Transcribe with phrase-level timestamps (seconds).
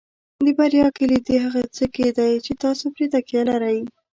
[0.45, 3.79] د بریا کلید د هغه څه کې دی چې تاسو پرې تکیه لرئ.